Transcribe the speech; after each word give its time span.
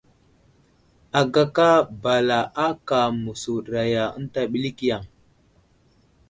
Agaka 1.21 1.67
bala 2.03 2.39
ákà 2.67 2.97
məsuɗəraya 3.23 4.03
ənta 4.17 4.41
ɓəlik 4.51 4.77
yaŋ. 4.89 5.03